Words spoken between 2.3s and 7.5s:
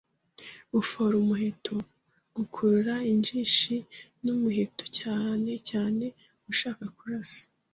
gukurura injishi n’umuheto cyane cyane ushaka kurasa